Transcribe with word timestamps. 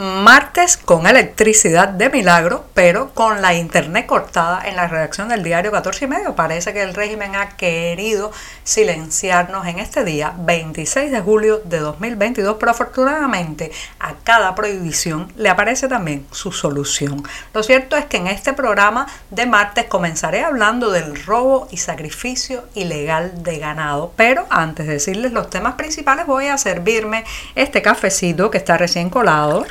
Martes 0.00 0.76
con 0.76 1.08
electricidad 1.08 1.88
de 1.88 2.08
milagro, 2.08 2.66
pero 2.72 3.12
con 3.14 3.42
la 3.42 3.54
internet 3.54 4.06
cortada 4.06 4.62
en 4.64 4.76
la 4.76 4.86
redacción 4.86 5.26
del 5.26 5.42
diario 5.42 5.72
14 5.72 6.04
y 6.04 6.08
medio. 6.08 6.36
Parece 6.36 6.72
que 6.72 6.82
el 6.82 6.94
régimen 6.94 7.34
ha 7.34 7.56
querido 7.56 8.30
silenciarnos 8.62 9.66
en 9.66 9.80
este 9.80 10.04
día, 10.04 10.34
26 10.38 11.10
de 11.10 11.20
julio 11.20 11.62
de 11.64 11.80
2022, 11.80 12.58
pero 12.60 12.70
afortunadamente 12.70 13.72
a 13.98 14.14
cada 14.22 14.54
prohibición 14.54 15.32
le 15.34 15.48
aparece 15.48 15.88
también 15.88 16.28
su 16.30 16.52
solución. 16.52 17.24
Lo 17.52 17.64
cierto 17.64 17.96
es 17.96 18.04
que 18.04 18.18
en 18.18 18.28
este 18.28 18.52
programa 18.52 19.08
de 19.30 19.46
martes 19.46 19.86
comenzaré 19.86 20.44
hablando 20.44 20.92
del 20.92 21.24
robo 21.24 21.66
y 21.72 21.78
sacrificio 21.78 22.62
ilegal 22.74 23.42
de 23.42 23.58
ganado, 23.58 24.12
pero 24.14 24.46
antes 24.48 24.86
de 24.86 24.92
decirles 24.92 25.32
los 25.32 25.50
temas 25.50 25.74
principales 25.74 26.24
voy 26.24 26.46
a 26.46 26.56
servirme 26.56 27.24
este 27.56 27.82
cafecito 27.82 28.52
que 28.52 28.58
está 28.58 28.76
recién 28.76 29.10
colado 29.10 29.66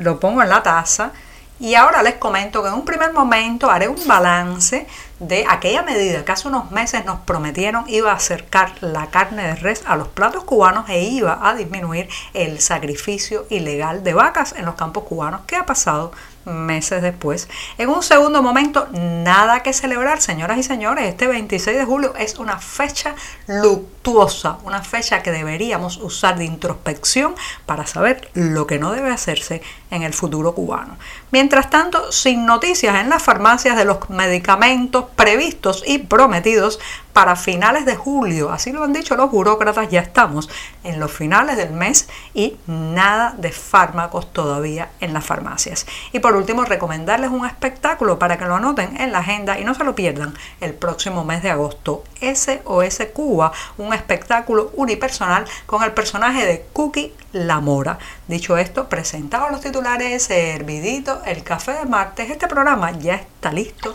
lo 0.00 0.18
pongo 0.18 0.42
en 0.42 0.48
la 0.48 0.62
taza 0.62 1.12
y 1.58 1.74
ahora 1.74 2.02
les 2.02 2.14
comento 2.14 2.62
que 2.62 2.68
en 2.68 2.74
un 2.74 2.84
primer 2.84 3.12
momento 3.12 3.70
haré 3.70 3.86
un 3.88 4.06
balance 4.06 4.86
de 5.20 5.44
aquella 5.48 5.82
medida 5.82 6.24
que 6.24 6.32
hace 6.32 6.48
unos 6.48 6.70
meses 6.70 7.04
nos 7.04 7.20
prometieron 7.20 7.84
iba 7.88 8.10
a 8.10 8.16
acercar 8.16 8.72
la 8.80 9.08
carne 9.08 9.42
de 9.42 9.54
res 9.54 9.82
a 9.86 9.96
los 9.96 10.08
platos 10.08 10.44
cubanos 10.44 10.88
e 10.88 11.02
iba 11.04 11.46
a 11.46 11.54
disminuir 11.54 12.08
el 12.32 12.60
sacrificio 12.60 13.46
ilegal 13.50 14.02
de 14.02 14.14
vacas 14.14 14.54
en 14.56 14.64
los 14.64 14.74
campos 14.74 15.04
cubanos. 15.04 15.42
¿Qué 15.46 15.56
ha 15.56 15.66
pasado? 15.66 16.12
meses 16.44 17.02
después. 17.02 17.48
En 17.78 17.88
un 17.90 18.02
segundo 18.02 18.42
momento, 18.42 18.88
nada 18.92 19.62
que 19.62 19.72
celebrar, 19.72 20.20
señoras 20.20 20.58
y 20.58 20.62
señores. 20.62 21.08
Este 21.08 21.26
26 21.26 21.76
de 21.76 21.84
julio 21.84 22.14
es 22.16 22.38
una 22.38 22.58
fecha 22.58 23.14
luctuosa, 23.46 24.58
una 24.64 24.82
fecha 24.82 25.22
que 25.22 25.32
deberíamos 25.32 25.98
usar 25.98 26.38
de 26.38 26.44
introspección 26.44 27.34
para 27.66 27.86
saber 27.86 28.30
lo 28.34 28.66
que 28.66 28.78
no 28.78 28.92
debe 28.92 29.10
hacerse 29.10 29.62
en 29.90 30.02
el 30.02 30.14
futuro 30.14 30.54
cubano. 30.54 30.96
Mientras 31.30 31.68
tanto, 31.68 32.10
sin 32.10 32.46
noticias 32.46 32.96
en 32.96 33.10
las 33.10 33.22
farmacias 33.22 33.76
de 33.76 33.84
los 33.84 34.08
medicamentos 34.08 35.06
previstos 35.16 35.82
y 35.86 35.98
prometidos 35.98 36.78
para 37.12 37.36
finales 37.36 37.84
de 37.86 37.96
julio, 37.96 38.50
así 38.50 38.72
lo 38.72 38.84
han 38.84 38.92
dicho 38.92 39.16
los 39.16 39.30
burócratas, 39.30 39.90
ya 39.90 40.00
estamos 40.00 40.48
en 40.84 41.00
los 41.00 41.12
finales 41.12 41.56
del 41.56 41.72
mes 41.72 42.08
y 42.34 42.56
nada 42.66 43.34
de 43.36 43.50
fármacos 43.50 44.32
todavía 44.32 44.90
en 45.00 45.12
las 45.12 45.24
farmacias. 45.24 45.86
Y 46.12 46.20
por 46.20 46.36
último, 46.36 46.64
recomendarles 46.64 47.30
un 47.30 47.46
espectáculo 47.46 48.18
para 48.18 48.38
que 48.38 48.44
lo 48.44 48.54
anoten 48.54 49.00
en 49.00 49.12
la 49.12 49.18
agenda 49.18 49.58
y 49.58 49.64
no 49.64 49.74
se 49.74 49.84
lo 49.84 49.94
pierdan 49.94 50.34
el 50.60 50.74
próximo 50.74 51.24
mes 51.24 51.42
de 51.42 51.50
agosto. 51.50 52.04
SOS 52.20 53.08
Cuba, 53.12 53.52
un 53.76 53.92
espectáculo 53.92 54.70
unipersonal 54.74 55.44
con 55.66 55.82
el 55.82 55.92
personaje 55.92 56.46
de 56.46 56.66
Cookie 56.72 57.12
La 57.32 57.60
Mora. 57.60 57.98
Dicho 58.28 58.56
esto, 58.56 58.88
presentado 58.88 59.50
los 59.50 59.60
titulares, 59.60 60.24
servidito, 60.24 61.22
el 61.24 61.42
café 61.42 61.72
de 61.72 61.86
martes, 61.86 62.30
este 62.30 62.46
programa 62.46 62.92
ya 62.92 63.16
está 63.16 63.52
listo 63.52 63.94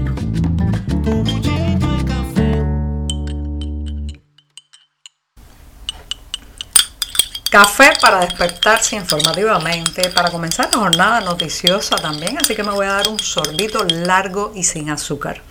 Café 7.51 7.91
para 7.99 8.21
despertarse 8.21 8.95
informativamente, 8.95 10.09
para 10.11 10.31
comenzar 10.31 10.69
la 10.71 10.79
jornada 10.79 11.19
noticiosa 11.19 11.97
también, 11.97 12.37
así 12.37 12.55
que 12.55 12.63
me 12.63 12.71
voy 12.71 12.85
a 12.85 12.93
dar 12.93 13.09
un 13.09 13.19
sorbito 13.19 13.83
largo 13.83 14.53
y 14.55 14.63
sin 14.63 14.89
azúcar. 14.89 15.41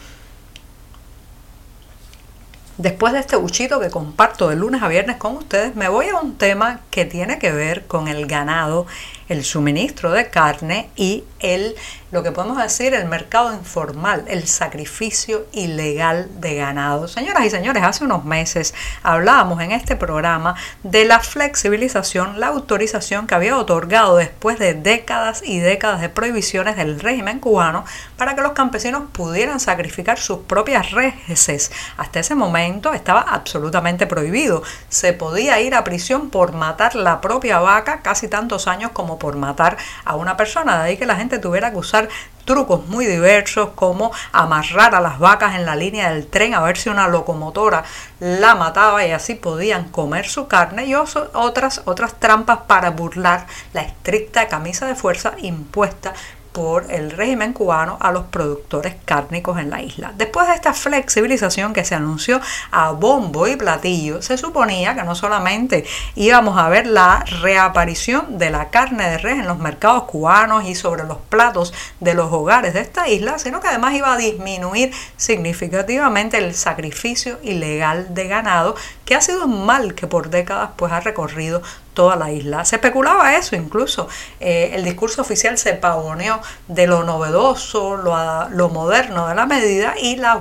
Después 2.80 3.12
de 3.12 3.18
este 3.18 3.36
buchito 3.36 3.78
que 3.78 3.91
comparto 3.91 4.48
de 4.48 4.56
lunes 4.56 4.82
a 4.82 4.88
viernes 4.88 5.18
con 5.18 5.36
ustedes, 5.36 5.76
me 5.76 5.91
voy 5.91 6.08
a 6.08 6.16
un 6.16 6.38
tema 6.38 6.80
que 6.91 7.04
tiene 7.04 7.38
que 7.38 7.52
ver 7.52 7.86
con 7.86 8.08
el 8.08 8.26
ganado, 8.26 8.86
el 9.28 9.44
suministro 9.44 10.12
de 10.12 10.30
carne 10.30 10.88
y 10.96 11.24
el 11.40 11.74
lo 12.10 12.24
que 12.24 12.32
podemos 12.32 12.60
decir 12.60 12.92
el 12.92 13.06
mercado 13.06 13.54
informal, 13.54 14.24
el 14.26 14.48
sacrificio 14.48 15.46
ilegal 15.52 16.28
de 16.40 16.56
ganado. 16.56 17.06
Señoras 17.06 17.44
y 17.44 17.50
señores, 17.50 17.84
hace 17.84 18.04
unos 18.04 18.24
meses 18.24 18.74
hablábamos 19.04 19.60
en 19.62 19.70
este 19.70 19.94
programa 19.94 20.56
de 20.82 21.04
la 21.04 21.20
flexibilización, 21.20 22.40
la 22.40 22.48
autorización 22.48 23.28
que 23.28 23.36
había 23.36 23.56
otorgado 23.56 24.16
después 24.16 24.58
de 24.58 24.74
décadas 24.74 25.42
y 25.44 25.60
décadas 25.60 26.00
de 26.00 26.08
prohibiciones 26.08 26.76
del 26.76 26.98
régimen 26.98 27.38
cubano 27.38 27.84
para 28.16 28.34
que 28.34 28.42
los 28.42 28.52
campesinos 28.52 29.04
pudieran 29.12 29.60
sacrificar 29.60 30.19
sus 30.19 30.40
propias 30.40 30.90
reses. 30.90 31.70
Hasta 31.96 32.19
ese 32.19 32.34
momento 32.34 32.69
estaba 32.94 33.20
absolutamente 33.20 34.06
prohibido. 34.06 34.62
Se 34.88 35.12
podía 35.12 35.60
ir 35.60 35.75
a 35.75 35.84
prisión 35.84 36.31
por 36.31 36.53
matar 36.53 36.94
la 36.94 37.20
propia 37.20 37.58
vaca 37.58 38.00
casi 38.03 38.28
tantos 38.28 38.66
años 38.66 38.92
como 38.92 39.19
por 39.19 39.36
matar 39.36 39.76
a 40.04 40.16
una 40.16 40.36
persona. 40.36 40.78
De 40.78 40.88
ahí 40.88 40.97
que 40.97 41.06
la 41.06 41.16
gente 41.16 41.38
tuviera 41.38 41.70
que 41.70 41.78
usar 41.78 42.08
trucos 42.44 42.86
muy 42.86 43.06
diversos 43.06 43.70
como 43.75 44.12
amarrar 44.32 44.94
a 44.94 45.00
las 45.00 45.19
vacas 45.19 45.54
en 45.54 45.66
la 45.66 45.76
línea 45.76 46.10
del 46.10 46.26
tren 46.26 46.54
a 46.54 46.62
ver 46.62 46.76
si 46.76 46.88
una 46.88 47.06
locomotora 47.06 47.84
la 48.19 48.54
mataba 48.54 49.04
y 49.06 49.12
así 49.12 49.34
podían 49.34 49.84
comer 49.84 50.26
su 50.26 50.48
carne 50.48 50.87
y 50.87 50.94
otras, 50.94 51.82
otras 51.84 52.14
trampas 52.19 52.60
para 52.66 52.91
burlar 52.91 53.47
la 53.72 53.82
estricta 53.82 54.48
camisa 54.48 54.87
de 54.87 54.94
fuerza 54.94 55.34
impuesta 55.38 56.12
por 56.53 56.91
el 56.91 57.11
régimen 57.11 57.53
cubano 57.53 57.97
a 58.00 58.11
los 58.12 58.25
productores 58.25 58.94
cárnicos 59.05 59.59
en 59.59 59.71
la 59.71 59.83
isla. 59.83 60.12
Después 60.16 60.49
de 60.49 60.55
esta 60.55 60.75
flexibilización 60.75 61.72
que 61.72 61.84
se 61.84 61.94
anunció 61.94 62.41
a 62.71 62.91
bombo 62.91 63.47
y 63.47 63.56
platillo, 63.56 64.22
se 64.22 64.37
suponía 64.37 64.94
que 64.94 65.03
no 65.03 65.15
solamente 65.15 65.84
íbamos 66.16 66.59
a 66.59 66.69
ver 66.69 66.87
la 66.87 67.25
reaparición 67.41 68.38
de 68.38 68.50
la 68.50 68.71
carne 68.71 69.09
de 69.09 69.19
res 69.19 69.38
en 69.38 69.47
los 69.47 69.59
mercados 69.59 70.05
cubanos 70.05 70.65
y 70.65 70.75
sobre 70.75 71.05
los 71.05 71.19
platos 71.19 71.72
de 72.00 72.15
los 72.15 72.33
hogares 72.33 72.75
de 72.75 72.81
esta 72.81 73.09
isla, 73.09 73.38
sino 73.38 73.61
que 73.61 73.69
además 73.69 73.94
iba 73.94 74.12
a 74.12 74.17
disminuir 74.17 74.93
significativamente 75.17 76.38
el 76.38 76.55
sacrificio 76.55 77.38
ilegal 77.43 78.15
de 78.15 78.28
ganado, 78.28 78.75
que 79.10 79.16
ha 79.16 79.21
sido 79.21 79.47
un 79.47 79.66
mal 79.66 79.97
que 79.97 80.06
por 80.06 80.31
décadas 80.31 80.71
pues 80.76 80.93
ha 80.93 81.00
recorrido 81.00 81.62
toda 81.94 82.15
la 82.15 82.31
isla. 82.31 82.65
Se 82.65 82.76
especulaba 82.76 83.34
eso 83.37 83.56
incluso. 83.56 84.09
Eh, 84.38 84.71
el 84.75 84.84
discurso 84.84 85.21
oficial 85.22 85.59
se 85.59 85.75
pavoneó 85.75 86.41
de 86.69 86.87
lo 86.87 87.03
novedoso, 87.03 87.97
lo, 87.97 88.69
moderno 88.69 89.26
de 89.26 89.34
la 89.34 89.47
medida 89.47 89.94
y 90.00 90.15
las 90.15 90.38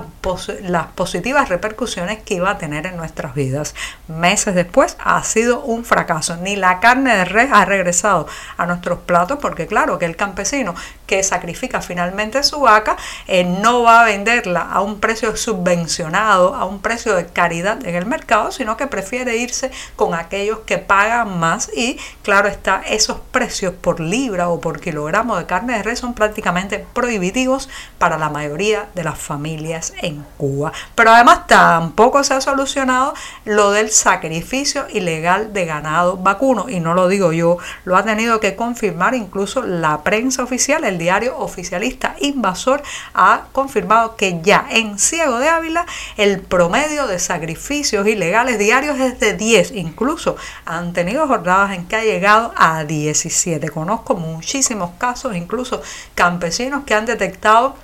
positivas 0.94 1.48
repercusiones 1.48 2.22
que 2.22 2.34
iba 2.34 2.50
a 2.50 2.58
tener 2.58 2.86
en 2.86 2.96
nuestras 2.96 3.34
vidas. 3.34 3.74
Meses 4.06 4.54
después 4.54 4.96
ha 5.00 5.22
sido 5.24 5.62
un 5.62 5.84
fracaso. 5.84 6.36
Ni 6.36 6.54
la 6.54 6.78
carne 6.78 7.16
de 7.16 7.24
res 7.24 7.50
ha 7.52 7.64
regresado 7.64 8.28
a 8.56 8.66
nuestros 8.66 9.00
platos 9.00 9.38
porque 9.40 9.66
claro 9.66 9.98
que 9.98 10.06
el 10.06 10.14
campesino 10.14 10.76
que 11.08 11.24
sacrifica 11.24 11.82
finalmente 11.82 12.44
su 12.44 12.60
vaca 12.60 12.96
eh, 13.26 13.42
no 13.42 13.82
va 13.82 14.02
a 14.02 14.04
venderla 14.04 14.60
a 14.60 14.80
un 14.80 15.00
precio 15.00 15.36
subvencionado, 15.36 16.54
a 16.54 16.64
un 16.66 16.80
precio 16.80 17.16
de 17.16 17.26
caridad 17.26 17.84
en 17.84 17.96
el 17.96 18.06
mercado, 18.06 18.52
sino 18.60 18.76
que 18.76 18.86
prefiere 18.86 19.38
irse 19.38 19.70
con 19.96 20.12
aquellos 20.12 20.58
que 20.66 20.76
pagan 20.76 21.40
más. 21.40 21.70
Y 21.74 21.98
claro 22.22 22.46
está, 22.46 22.82
esos 22.86 23.16
precios 23.32 23.72
por 23.72 24.00
libra 24.00 24.50
o 24.50 24.60
por 24.60 24.80
kilogramo 24.80 25.38
de 25.38 25.46
carne 25.46 25.78
de 25.78 25.82
res 25.82 26.00
son 26.00 26.12
prácticamente 26.12 26.84
prohibitivos 26.92 27.70
para 27.96 28.18
la 28.18 28.28
mayoría 28.28 28.90
de 28.94 29.04
las 29.04 29.18
familias 29.18 29.94
en 30.02 30.26
Cuba. 30.36 30.72
Pero 30.94 31.10
además 31.10 31.46
tampoco 31.46 32.22
se 32.22 32.34
ha 32.34 32.42
solucionado 32.42 33.14
lo 33.46 33.70
del 33.70 33.90
sacrificio 33.90 34.86
ilegal 34.92 35.54
de 35.54 35.64
ganado 35.64 36.18
vacuno. 36.18 36.68
Y 36.68 36.80
no 36.80 36.92
lo 36.92 37.08
digo 37.08 37.32
yo, 37.32 37.56
lo 37.86 37.96
ha 37.96 38.04
tenido 38.04 38.40
que 38.40 38.56
confirmar 38.56 39.14
incluso 39.14 39.62
la 39.62 40.02
prensa 40.02 40.42
oficial, 40.42 40.84
el 40.84 40.98
diario 40.98 41.38
oficialista 41.38 42.14
Invasor 42.20 42.82
ha 43.14 43.44
confirmado 43.52 44.16
que 44.16 44.42
ya 44.42 44.66
en 44.68 44.98
Ciego 44.98 45.38
de 45.38 45.48
Ávila 45.48 45.86
el 46.18 46.40
promedio 46.40 47.06
de 47.06 47.18
sacrificios 47.18 48.06
ilegales 48.06 48.49
diarios 48.58 48.98
es 49.00 49.18
de 49.20 49.34
10, 49.34 49.72
incluso 49.72 50.36
han 50.64 50.92
tenido 50.92 51.26
jornadas 51.26 51.72
en 51.72 51.86
que 51.86 51.96
ha 51.96 52.04
llegado 52.04 52.52
a 52.56 52.84
17. 52.84 53.68
Conozco 53.70 54.14
muchísimos 54.14 54.90
casos, 54.98 55.36
incluso 55.36 55.82
campesinos 56.14 56.84
que 56.84 56.94
han 56.94 57.06
detectado 57.06 57.74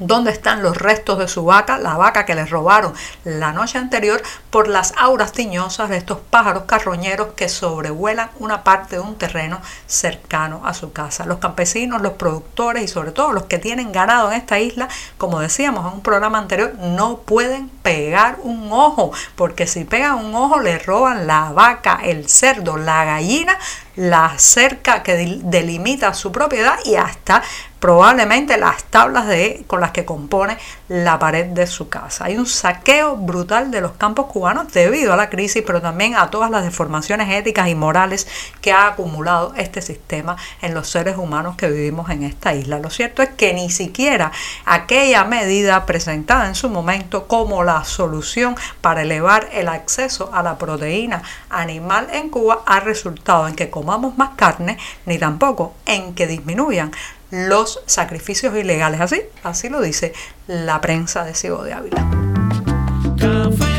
¿Dónde 0.00 0.32
están 0.32 0.60
los 0.60 0.76
restos 0.76 1.18
de 1.20 1.28
su 1.28 1.44
vaca? 1.44 1.78
La 1.78 1.96
vaca 1.96 2.24
que 2.24 2.34
les 2.34 2.50
robaron 2.50 2.92
la 3.22 3.52
noche 3.52 3.78
anterior 3.78 4.20
por 4.50 4.66
las 4.66 4.92
auras 4.96 5.30
tiñosas 5.30 5.88
de 5.88 5.96
estos 5.96 6.18
pájaros 6.18 6.64
carroñeros 6.64 7.34
que 7.36 7.48
sobrevuelan 7.48 8.30
una 8.40 8.64
parte 8.64 8.96
de 8.96 9.02
un 9.02 9.16
terreno 9.16 9.60
cercano 9.86 10.62
a 10.64 10.74
su 10.74 10.92
casa. 10.92 11.26
Los 11.26 11.38
campesinos, 11.38 12.02
los 12.02 12.14
productores 12.14 12.82
y 12.82 12.88
sobre 12.88 13.12
todo 13.12 13.32
los 13.32 13.44
que 13.44 13.58
tienen 13.58 13.92
ganado 13.92 14.32
en 14.32 14.38
esta 14.38 14.58
isla, 14.58 14.88
como 15.16 15.38
decíamos 15.38 15.86
en 15.86 15.98
un 15.98 16.02
programa 16.02 16.38
anterior, 16.38 16.74
no 16.74 17.18
pueden 17.18 17.68
pegar 17.68 18.38
un 18.42 18.72
ojo, 18.72 19.12
porque 19.36 19.68
si 19.68 19.84
pegan 19.84 20.16
un 20.16 20.34
ojo 20.34 20.58
le 20.58 20.80
roban 20.80 21.28
la 21.28 21.52
vaca, 21.52 22.00
el 22.02 22.28
cerdo, 22.28 22.76
la 22.76 23.04
gallina, 23.04 23.56
la 23.94 24.34
cerca 24.38 25.04
que 25.04 25.40
delimita 25.44 26.14
su 26.14 26.32
propiedad 26.32 26.78
y 26.84 26.96
hasta 26.96 27.42
probablemente 27.84 28.56
las 28.56 28.84
tablas 28.84 29.26
de, 29.26 29.62
con 29.66 29.78
las 29.82 29.90
que 29.90 30.06
compone 30.06 30.56
la 30.88 31.18
pared 31.18 31.48
de 31.48 31.66
su 31.66 31.90
casa. 31.90 32.24
Hay 32.24 32.38
un 32.38 32.46
saqueo 32.46 33.14
brutal 33.14 33.70
de 33.70 33.82
los 33.82 33.92
campos 33.92 34.24
cubanos 34.24 34.72
debido 34.72 35.12
a 35.12 35.16
la 35.16 35.28
crisis, 35.28 35.62
pero 35.66 35.82
también 35.82 36.16
a 36.16 36.30
todas 36.30 36.50
las 36.50 36.64
deformaciones 36.64 37.28
éticas 37.28 37.68
y 37.68 37.74
morales 37.74 38.26
que 38.62 38.72
ha 38.72 38.86
acumulado 38.86 39.52
este 39.58 39.82
sistema 39.82 40.38
en 40.62 40.72
los 40.72 40.88
seres 40.88 41.18
humanos 41.18 41.56
que 41.56 41.68
vivimos 41.68 42.08
en 42.08 42.22
esta 42.22 42.54
isla. 42.54 42.78
Lo 42.78 42.88
cierto 42.88 43.20
es 43.20 43.28
que 43.28 43.52
ni 43.52 43.68
siquiera 43.68 44.32
aquella 44.64 45.24
medida 45.24 45.84
presentada 45.84 46.48
en 46.48 46.54
su 46.54 46.70
momento 46.70 47.26
como 47.26 47.64
la 47.64 47.84
solución 47.84 48.56
para 48.80 49.02
elevar 49.02 49.50
el 49.52 49.68
acceso 49.68 50.30
a 50.32 50.42
la 50.42 50.56
proteína 50.56 51.22
animal 51.50 52.08
en 52.14 52.30
Cuba 52.30 52.62
ha 52.64 52.80
resultado 52.80 53.46
en 53.46 53.54
que 53.54 53.68
comamos 53.68 54.16
más 54.16 54.30
carne, 54.36 54.78
ni 55.04 55.18
tampoco 55.18 55.74
en 55.84 56.14
que 56.14 56.26
disminuyan 56.26 56.90
los 57.30 57.82
sacrificios 57.86 58.56
ilegales. 58.56 59.00
Así, 59.00 59.22
así 59.42 59.68
lo 59.68 59.80
dice 59.80 60.12
la 60.46 60.80
prensa 60.80 61.24
de 61.24 61.34
Ciego 61.34 61.64
de 61.64 61.72
Ávila. 61.72 62.24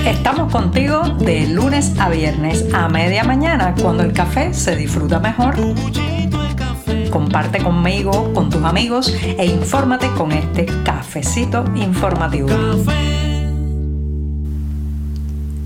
Estamos 0.06 0.51
contigo 0.51 1.01
de 1.19 1.47
lunes 1.47 1.94
a 2.00 2.09
viernes 2.09 2.65
a 2.74 2.88
media 2.89 3.24
mañana 3.24 3.75
cuando 3.81 4.03
el 4.03 4.13
café 4.13 4.53
se 4.53 4.75
disfruta 4.75 5.19
mejor. 5.19 5.56
Comparte 7.12 7.63
conmigo, 7.63 8.33
con 8.33 8.50
tus 8.50 8.63
amigos 8.63 9.13
e 9.24 9.45
infórmate 9.45 10.09
con 10.12 10.31
este 10.31 10.65
cafecito 10.83 11.65
informativo. 11.75 12.50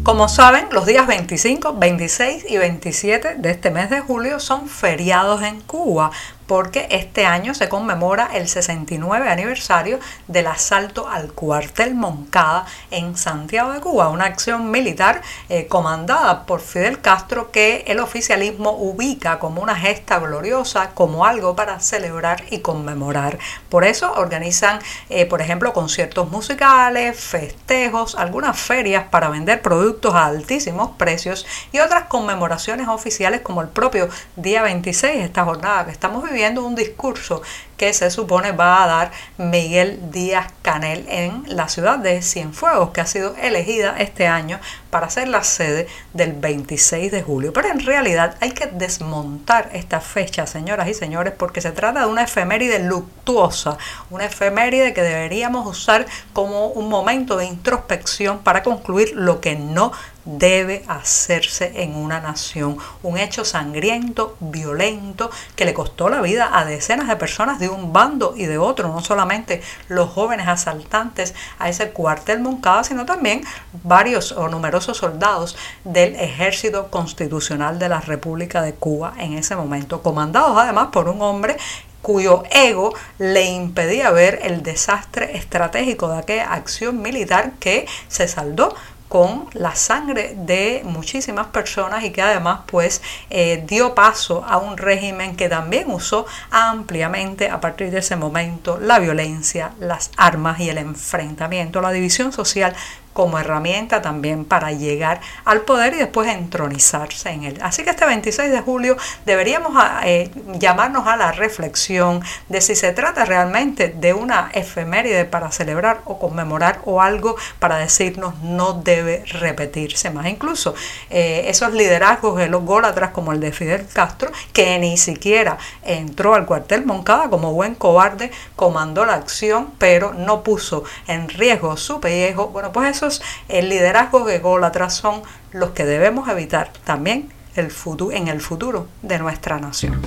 Como 0.03 0.27
saben, 0.27 0.67
los 0.71 0.85
días 0.85 1.05
25, 1.05 1.75
26 1.77 2.45
y 2.49 2.57
27 2.57 3.35
de 3.35 3.51
este 3.51 3.71
mes 3.71 3.89
de 3.89 3.99
julio 3.99 4.39
son 4.39 4.67
feriados 4.67 5.43
en 5.43 5.61
Cuba 5.61 6.11
porque 6.50 6.88
este 6.90 7.28
año 7.28 7.54
se 7.54 7.69
conmemora 7.69 8.31
el 8.34 8.48
69 8.48 9.30
aniversario 9.30 10.00
del 10.28 10.48
asalto 10.48 11.07
al 11.07 11.31
cuartel 11.31 11.94
Moncada 11.94 12.66
en 12.90 13.16
Santiago 13.16 13.72
de 13.72 13.80
Cuba, 13.80 14.10
una 14.10 14.25
acción 14.25 14.72
militar 14.72 15.22
eh, 15.50 15.68
comandada 15.68 16.48
por 16.48 16.62
Fidel 16.62 17.01
Castro 17.01 17.51
que 17.51 17.84
el 17.86 18.00
oficialismo 18.00 18.72
ubica 18.72 19.38
como 19.38 19.62
una 19.62 19.75
gesta 19.75 20.18
gloriosa, 20.18 20.90
como 20.96 21.24
algo 21.24 21.56
para 21.56 21.80
celebrar 21.81 22.44
y 22.50 22.62
conmemorar. 22.62 23.38
Por 23.69 23.84
eso 23.84 24.12
organizan, 24.13 24.80
eh, 25.12 25.28
por 25.28 25.42
ejemplo, 25.42 25.72
conciertos 25.72 26.31
musicales, 26.31 27.16
festejos, 27.16 28.16
algunas 28.16 28.60
ferias 28.60 29.04
para 29.12 29.30
vender 29.30 29.62
productos 29.62 30.16
a 30.16 30.25
altísimos 30.25 30.98
precios 30.98 31.46
y 31.72 31.78
otras 31.78 32.06
conmemoraciones 32.06 32.88
oficiales 32.88 33.42
como 33.42 33.62
el 33.62 33.68
propio 33.68 34.10
día 34.36 34.63
26, 34.63 35.18
esta 35.18 35.46
jornada 35.46 35.86
que 35.86 35.92
estamos 35.92 36.24
viviendo 36.24 36.38
un 36.65 36.75
discurso 36.75 37.41
que 37.79 37.93
se 37.93 38.11
supone 38.11 38.51
va 38.51 38.83
a 38.83 38.87
dar 38.87 39.11
Miguel 39.37 40.11
Díaz 40.11 40.51
Canel 40.61 41.05
en 41.07 41.43
la 41.47 41.69
ciudad 41.69 41.97
de 41.97 42.21
Cienfuegos, 42.21 42.91
que 42.91 42.99
ha 42.99 43.05
sido 43.05 43.35
elegida 43.41 43.95
este 43.97 44.27
año 44.27 44.59
para 44.89 45.09
ser 45.09 45.29
la 45.29 45.43
sede 45.43 45.87
del 46.13 46.33
26 46.33 47.09
de 47.09 47.23
julio. 47.23 47.53
Pero 47.53 47.69
en 47.69 47.79
realidad 47.79 48.35
hay 48.41 48.51
que 48.51 48.67
desmontar 48.67 49.69
esta 49.71 50.01
fecha, 50.01 50.45
señoras 50.45 50.89
y 50.89 50.93
señores, 50.93 51.33
porque 51.37 51.61
se 51.61 51.71
trata 51.71 52.01
de 52.01 52.07
una 52.07 52.23
efeméride 52.23 52.79
luctuosa, 52.79 53.77
una 54.09 54.25
efeméride 54.25 54.93
que 54.93 55.01
deberíamos 55.01 55.65
usar 55.65 56.05
como 56.33 56.67
un 56.67 56.89
momento 56.89 57.37
de 57.37 57.45
introspección 57.45 58.39
para 58.39 58.61
concluir 58.61 59.13
lo 59.15 59.39
que 59.39 59.55
no 59.55 59.93
debe 60.25 60.83
hacerse 60.87 61.71
en 61.75 61.95
una 61.95 62.19
nación. 62.19 62.77
Un 63.03 63.17
hecho 63.17 63.45
sangriento, 63.45 64.35
violento, 64.39 65.31
que 65.55 65.65
le 65.65 65.73
costó 65.73 66.09
la 66.09 66.21
vida 66.21 66.49
a 66.51 66.65
decenas 66.65 67.07
de 67.07 67.15
personas 67.15 67.59
de 67.59 67.69
un 67.69 67.94
bando 67.94 68.33
y 68.36 68.45
de 68.45 68.57
otro, 68.57 68.89
no 68.89 69.01
solamente 69.01 69.62
los 69.88 70.10
jóvenes 70.10 70.48
asaltantes 70.48 71.33
a 71.57 71.69
ese 71.69 71.92
cuartel 71.92 72.39
Moncada, 72.39 72.83
sino 72.83 73.06
también 73.06 73.44
varios 73.83 74.31
o 74.31 74.48
numerosos 74.50 74.98
soldados 74.98 75.57
del 75.83 76.16
ejército 76.16 76.89
constitucional 76.89 77.80
de 77.80 77.89
la 77.89 78.01
República 78.01 78.62
de 78.62 78.74
Cuba 78.74 79.13
en 79.18 79.33
ese 79.33 79.56
momento, 79.56 80.01
comandados 80.01 80.57
además 80.57 80.89
por 80.92 81.10
un 81.10 81.21
hombre 81.21 81.57
cuyo 82.01 82.44
ego 82.51 82.94
le 83.18 83.45
impedía 83.45 84.10
ver 84.12 84.39
el 84.44 84.63
desastre 84.63 85.38
estratégico 85.38 86.10
de 86.10 86.19
aquella 86.19 86.54
acción 86.54 87.01
militar 87.01 87.54
que 87.60 87.88
se 88.07 88.27
saldó 88.27 88.74
con 89.09 89.47
la 89.53 89.75
sangre 89.75 90.35
de 90.38 90.81
muchísimas 90.85 91.47
personas 91.47 92.03
y 92.03 92.11
que 92.11 92.21
además 92.21 92.61
pues 92.67 93.01
eh, 93.29 93.63
dio 93.67 93.95
paso 93.95 94.45
a 94.47 94.57
un 94.57 94.77
régimen 94.77 95.35
que 95.35 95.50
también 95.50 95.91
usó 95.91 96.27
ampliamente 96.51 97.50
a 97.50 97.59
partir 97.59 97.89
de 97.91 98.00
ese 98.00 98.15
momento 98.15 98.77
la 98.79 99.00
violencia, 99.00 99.71
las 99.79 100.11
armas 100.15 100.59
y 100.59 100.69
el 100.69 100.77
enfrentamiento, 100.77 101.81
la 101.81 101.91
división 101.91 102.31
social 102.31 102.75
como 103.19 103.38
herramienta 103.38 104.01
también 104.01 104.45
para 104.45 104.71
llegar 104.71 105.19
al 105.44 105.60
poder 105.63 105.94
y 105.94 105.98
después 105.98 106.30
entronizarse 106.30 107.30
en 107.30 107.44
él. 107.44 107.60
Así 107.62 107.83
que 107.83 107.89
este 107.89 108.06
26 108.06 108.50
de 108.50 108.62
julio 108.62 108.95
deberíamos 109.25 109.74
ah, 109.75 110.00
eh, 110.06 110.31
llamarnos 110.57 111.06
a 111.06 111.18
la 111.18 111.33
reflexión 111.33 112.24
de 112.48 112.62
si 112.62 112.75
se 112.77 112.94
trata 112.94 113.25
realmente 113.25 113.89
de 113.89 114.13
una 114.13 114.50
efeméride 114.54 115.25
para 115.25 115.51
celebrar 115.51 116.00
o 116.06 116.18
conmemorar 116.18 116.80
o 116.86 117.01
algo 117.01 117.36
para 117.60 117.75
decirnos 117.75 118.36
no 118.42 118.71
debe 118.71 119.25
repetirse 119.25 120.12
más. 120.12 120.25
Incluso 120.27 120.74
eh, 121.10 121.44
esos 121.48 121.74
liderazgos 121.74 122.38
de 122.38 122.48
los 122.48 122.63
gólatras 122.63 123.12
como 123.12 123.33
el 123.33 123.42
de 123.42 123.51
Fidel 123.51 123.86
Castro, 123.92 124.31
que 124.54 124.80
ni 124.80 124.98
siquiera 124.98 125.57
entró 125.83 126.36
al 126.36 126.45
cuartel 126.45 126.86
Moncada 126.86 127.30
como 127.30 127.51
buen 127.51 127.75
cobarde, 127.75 128.31
comandó 128.56 129.06
la 129.06 129.15
acción, 129.15 129.74
pero 129.77 130.13
no 130.13 130.42
puso 130.42 130.86
en 131.06 131.27
riesgo 131.27 131.75
su 131.75 132.00
pellejo. 132.00 132.48
Bueno, 132.48 132.72
pues 132.72 132.96
eso 132.96 133.09
el 133.48 133.70
liderazgo 133.70 134.25
de 134.25 134.38
ególatras 134.38 134.94
son 134.96 135.22
los 135.51 135.72
que 135.72 135.86
debemos 135.86 136.30
evitar 136.30 136.72
también 136.84 137.30
el 137.56 137.72
en 138.12 138.28
el 138.28 138.42
futuro 138.42 138.88
de 139.01 139.20
nuestra 139.20 139.60
nación. 139.60 140.00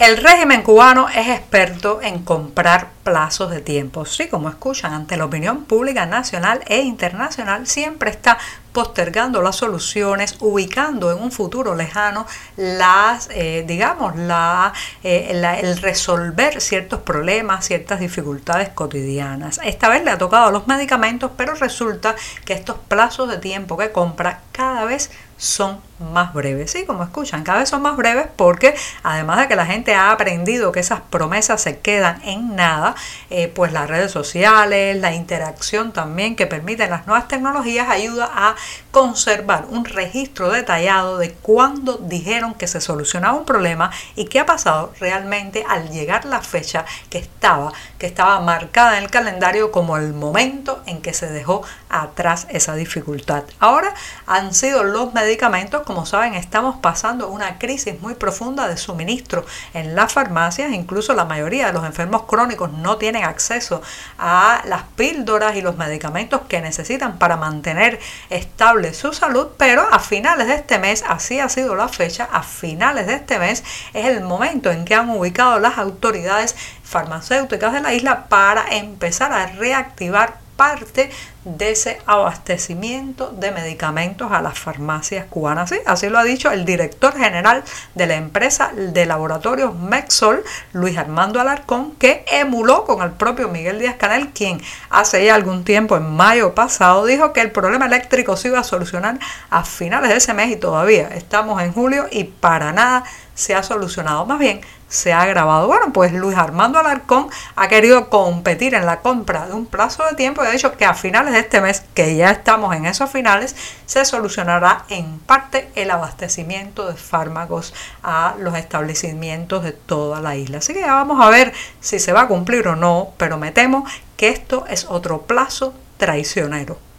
El 0.00 0.16
régimen 0.16 0.62
cubano 0.62 1.10
es 1.10 1.28
experto 1.28 2.00
en 2.00 2.24
comprar 2.24 2.88
plazos 3.04 3.50
de 3.50 3.60
tiempo. 3.60 4.06
Sí, 4.06 4.28
como 4.28 4.48
escuchan, 4.48 4.94
ante 4.94 5.18
la 5.18 5.26
opinión 5.26 5.64
pública 5.64 6.06
nacional 6.06 6.62
e 6.68 6.80
internacional 6.80 7.66
siempre 7.66 8.08
está 8.08 8.38
postergando 8.72 9.42
las 9.42 9.56
soluciones, 9.56 10.36
ubicando 10.40 11.10
en 11.10 11.22
un 11.22 11.30
futuro 11.30 11.74
lejano 11.74 12.26
las, 12.56 13.28
eh, 13.30 13.62
digamos, 13.68 14.14
eh, 14.16 15.32
la, 15.34 15.60
el 15.60 15.76
resolver 15.76 16.62
ciertos 16.62 17.00
problemas, 17.00 17.66
ciertas 17.66 18.00
dificultades 18.00 18.70
cotidianas. 18.70 19.60
Esta 19.62 19.90
vez 19.90 20.02
le 20.02 20.12
ha 20.12 20.16
tocado 20.16 20.50
los 20.50 20.66
medicamentos, 20.66 21.32
pero 21.36 21.54
resulta 21.56 22.16
que 22.46 22.54
estos 22.54 22.78
plazos 22.88 23.28
de 23.28 23.36
tiempo 23.36 23.76
que 23.76 23.92
compra 23.92 24.40
cada 24.52 24.86
vez 24.86 25.10
son 25.40 25.80
más 25.98 26.34
breves. 26.34 26.70
Sí, 26.70 26.84
como 26.84 27.02
escuchan, 27.02 27.44
cada 27.44 27.60
vez 27.60 27.68
son 27.70 27.80
más 27.80 27.96
breves 27.96 28.26
porque 28.36 28.74
además 29.02 29.40
de 29.40 29.48
que 29.48 29.56
la 29.56 29.64
gente 29.64 29.94
ha 29.94 30.10
aprendido 30.10 30.70
que 30.70 30.80
esas 30.80 31.00
promesas 31.00 31.62
se 31.62 31.78
quedan 31.78 32.20
en 32.24 32.56
nada, 32.56 32.94
eh, 33.30 33.48
pues 33.48 33.72
las 33.72 33.88
redes 33.88 34.12
sociales, 34.12 34.98
la 34.98 35.14
interacción 35.14 35.92
también 35.92 36.36
que 36.36 36.46
permiten 36.46 36.90
las 36.90 37.06
nuevas 37.06 37.26
tecnologías 37.26 37.88
ayuda 37.88 38.30
a 38.32 38.54
conservar 38.90 39.66
un 39.68 39.84
registro 39.84 40.50
detallado 40.50 41.18
de 41.18 41.32
cuándo 41.32 41.98
dijeron 41.98 42.54
que 42.54 42.66
se 42.66 42.80
solucionaba 42.80 43.38
un 43.38 43.44
problema 43.44 43.90
y 44.16 44.24
qué 44.24 44.40
ha 44.40 44.46
pasado 44.46 44.92
realmente 44.98 45.64
al 45.68 45.90
llegar 45.90 46.24
la 46.24 46.42
fecha 46.42 46.84
que 47.08 47.18
estaba, 47.18 47.72
que 47.98 48.06
estaba 48.06 48.40
marcada 48.40 48.98
en 48.98 49.04
el 49.04 49.10
calendario 49.10 49.70
como 49.70 49.96
el 49.96 50.12
momento 50.12 50.82
en 50.86 51.02
que 51.02 51.14
se 51.14 51.28
dejó 51.28 51.62
atrás 51.88 52.46
esa 52.50 52.74
dificultad. 52.74 53.44
Ahora 53.60 53.94
han 54.26 54.54
sido 54.54 54.82
los 54.82 55.14
medicamentos, 55.14 55.82
como 55.82 56.06
saben, 56.06 56.34
estamos 56.34 56.76
pasando 56.80 57.28
una 57.28 57.58
crisis 57.58 58.00
muy 58.00 58.14
profunda 58.14 58.66
de 58.66 58.76
suministro 58.76 59.44
en 59.74 59.94
las 59.94 60.12
farmacias, 60.12 60.72
incluso 60.72 61.14
la 61.14 61.24
mayoría 61.24 61.66
de 61.66 61.72
los 61.72 61.84
enfermos 61.84 62.22
crónicos 62.22 62.72
no 62.72 62.96
tienen 62.96 63.24
acceso 63.24 63.82
a 64.18 64.62
las 64.64 64.82
píldoras 64.96 65.56
y 65.56 65.62
los 65.62 65.76
medicamentos 65.76 66.42
que 66.48 66.60
necesitan 66.60 67.18
para 67.18 67.36
mantener 67.36 68.00
estable 68.30 68.79
su 68.94 69.12
salud, 69.12 69.48
pero 69.56 69.86
a 69.92 69.98
finales 69.98 70.46
de 70.46 70.54
este 70.54 70.78
mes, 70.78 71.04
así 71.08 71.38
ha 71.38 71.48
sido 71.48 71.74
la 71.74 71.88
fecha, 71.88 72.28
a 72.32 72.42
finales 72.42 73.06
de 73.06 73.14
este 73.14 73.38
mes 73.38 73.62
es 73.92 74.06
el 74.06 74.22
momento 74.22 74.70
en 74.70 74.84
que 74.84 74.94
han 74.94 75.10
ubicado 75.10 75.58
las 75.58 75.78
autoridades 75.78 76.56
farmacéuticas 76.82 77.72
de 77.72 77.80
la 77.80 77.94
isla 77.94 78.26
para 78.28 78.64
empezar 78.76 79.32
a 79.32 79.46
reactivar 79.46 80.38
parte 80.60 81.08
de 81.46 81.70
ese 81.70 82.02
abastecimiento 82.04 83.30
de 83.30 83.50
medicamentos 83.50 84.30
a 84.30 84.42
las 84.42 84.58
farmacias 84.58 85.24
cubanas. 85.24 85.72
así 85.86 86.10
lo 86.10 86.18
ha 86.18 86.22
dicho 86.22 86.50
el 86.50 86.66
director 86.66 87.16
general 87.16 87.64
de 87.94 88.06
la 88.06 88.16
empresa 88.16 88.70
de 88.74 89.06
laboratorios 89.06 89.74
Mexol, 89.74 90.44
Luis 90.74 90.98
Armando 90.98 91.40
Alarcón, 91.40 91.92
que 91.92 92.26
emuló 92.30 92.84
con 92.84 93.00
el 93.00 93.12
propio 93.12 93.48
Miguel 93.48 93.78
Díaz 93.78 93.96
Canel, 93.96 94.34
quien 94.34 94.60
hace 94.90 95.24
ya 95.24 95.34
algún 95.34 95.64
tiempo, 95.64 95.96
en 95.96 96.14
mayo 96.14 96.54
pasado, 96.54 97.06
dijo 97.06 97.32
que 97.32 97.40
el 97.40 97.52
problema 97.52 97.86
eléctrico 97.86 98.36
se 98.36 98.48
iba 98.48 98.58
a 98.58 98.64
solucionar 98.64 99.18
a 99.48 99.64
finales 99.64 100.10
de 100.10 100.16
ese 100.16 100.34
mes 100.34 100.50
y 100.50 100.56
todavía 100.56 101.08
estamos 101.14 101.62
en 101.62 101.72
julio 101.72 102.06
y 102.10 102.24
para 102.24 102.70
nada 102.74 103.04
se 103.34 103.54
ha 103.54 103.62
solucionado. 103.62 104.26
Más 104.26 104.38
bien, 104.38 104.60
se 104.90 105.12
ha 105.12 105.22
agravado. 105.22 105.68
Bueno, 105.68 105.92
pues 105.92 106.12
Luis 106.12 106.36
Armando 106.36 106.78
Alarcón 106.78 107.28
ha 107.54 107.68
querido 107.68 108.10
competir 108.10 108.74
en 108.74 108.84
la 108.84 109.00
compra 109.00 109.46
de 109.46 109.54
un 109.54 109.66
plazo 109.66 110.04
de 110.04 110.16
tiempo 110.16 110.42
y 110.42 110.48
ha 110.48 110.50
dicho 110.50 110.76
que 110.76 110.84
a 110.84 110.94
finales 110.94 111.32
de 111.32 111.40
este 111.40 111.60
mes, 111.60 111.84
que 111.94 112.16
ya 112.16 112.30
estamos 112.30 112.74
en 112.74 112.86
esos 112.86 113.08
finales, 113.08 113.54
se 113.86 114.04
solucionará 114.04 114.84
en 114.88 115.20
parte 115.20 115.70
el 115.76 115.90
abastecimiento 115.90 116.88
de 116.88 116.96
fármacos 116.96 117.72
a 118.02 118.34
los 118.38 118.56
establecimientos 118.56 119.62
de 119.62 119.72
toda 119.72 120.20
la 120.20 120.36
isla. 120.36 120.58
Así 120.58 120.74
que 120.74 120.80
ya 120.80 120.94
vamos 120.94 121.24
a 121.24 121.30
ver 121.30 121.52
si 121.80 122.00
se 122.00 122.12
va 122.12 122.22
a 122.22 122.28
cumplir 122.28 122.66
o 122.66 122.76
no, 122.76 123.10
pero 123.16 123.38
me 123.38 123.52
temo 123.52 123.86
que 124.16 124.28
esto 124.28 124.64
es 124.68 124.86
otro 124.86 125.22
plazo 125.22 125.72
traicionero. 125.98 126.89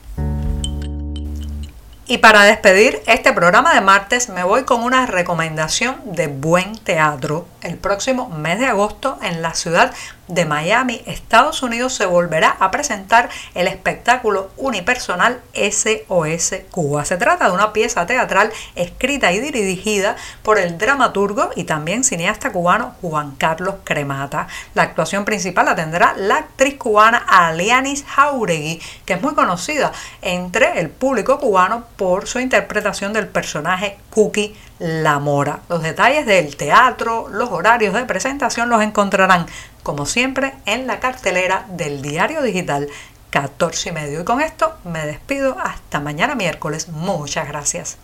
Y 2.11 2.17
para 2.17 2.43
despedir 2.43 3.01
este 3.07 3.31
programa 3.31 3.73
de 3.73 3.79
martes 3.79 4.27
me 4.27 4.43
voy 4.43 4.65
con 4.65 4.83
una 4.83 5.05
recomendación 5.05 5.95
de 6.03 6.27
buen 6.27 6.77
teatro. 6.77 7.47
El 7.61 7.77
próximo 7.77 8.27
mes 8.27 8.59
de 8.59 8.65
agosto 8.65 9.17
en 9.21 9.41
la 9.41 9.53
ciudad 9.53 9.93
de 10.31 10.45
Miami, 10.45 11.01
Estados 11.05 11.61
Unidos, 11.61 11.93
se 11.93 12.05
volverá 12.05 12.55
a 12.59 12.71
presentar 12.71 13.29
el 13.53 13.67
espectáculo 13.67 14.49
unipersonal 14.57 15.41
SOS 15.53 16.55
Cuba. 16.71 17.05
Se 17.05 17.17
trata 17.17 17.47
de 17.47 17.51
una 17.51 17.73
pieza 17.73 18.05
teatral 18.05 18.51
escrita 18.75 19.31
y 19.31 19.39
dirigida 19.39 20.15
por 20.41 20.57
el 20.57 20.77
dramaturgo 20.77 21.51
y 21.55 21.65
también 21.65 22.03
cineasta 22.03 22.51
cubano 22.51 22.95
Juan 23.01 23.35
Carlos 23.37 23.75
Cremata. 23.83 24.47
La 24.73 24.83
actuación 24.83 25.25
principal 25.25 25.65
la 25.65 25.75
tendrá 25.75 26.13
la 26.15 26.37
actriz 26.37 26.77
cubana 26.77 27.17
Alianis 27.27 28.05
Jauregui, 28.07 28.81
que 29.05 29.13
es 29.13 29.21
muy 29.21 29.33
conocida 29.33 29.91
entre 30.21 30.79
el 30.79 30.89
público 30.89 31.39
cubano 31.39 31.85
por 31.97 32.27
su 32.27 32.39
interpretación 32.39 33.13
del 33.13 33.27
personaje 33.27 33.97
Cookie 34.09 34.55
La 34.79 35.19
Mora. 35.19 35.59
Los 35.69 35.83
detalles 35.83 36.25
del 36.25 36.55
teatro, 36.55 37.27
los 37.29 37.49
horarios 37.49 37.93
de 37.93 38.05
presentación 38.05 38.69
los 38.69 38.81
encontrarán 38.81 39.45
como 39.83 40.05
siempre, 40.05 40.53
en 40.65 40.87
la 40.87 40.99
cartelera 40.99 41.65
del 41.69 42.01
diario 42.01 42.41
digital 42.41 42.87
14 43.31 43.89
y 43.89 43.91
medio. 43.91 44.21
Y 44.21 44.23
con 44.23 44.41
esto 44.41 44.73
me 44.83 45.05
despido 45.05 45.57
hasta 45.59 45.99
mañana 45.99 46.35
miércoles. 46.35 46.89
Muchas 46.89 47.47
gracias. 47.47 47.97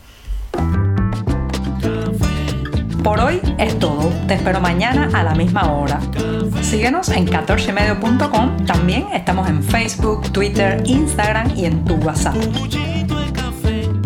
Por 3.04 3.20
hoy 3.20 3.42
es 3.58 3.78
todo. 3.80 4.12
Te 4.28 4.34
espero 4.34 4.60
mañana 4.60 5.10
a 5.14 5.24
la 5.24 5.34
misma 5.36 5.72
hora. 5.72 6.00
Síguenos 6.62 7.10
en 7.10 7.28
14medio.com. 7.28 8.66
También 8.66 9.08
estamos 9.14 9.48
en 9.50 9.64
Facebook, 9.64 10.32
Twitter, 10.32 10.82
Instagram 10.86 11.56
y 11.56 11.66
en 11.66 11.86
tu 11.86 11.96
WhatsApp. 11.96 12.36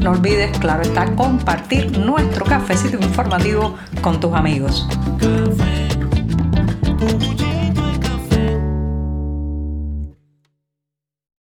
No 0.02 0.12
olvides, 0.12 0.58
claro 0.58 0.82
está, 0.82 1.06
compartir 1.16 1.98
nuestro 1.98 2.46
cafecito 2.46 2.98
informativo 2.98 3.76
con 4.02 4.20
tus 4.20 4.34
amigos. 4.34 4.88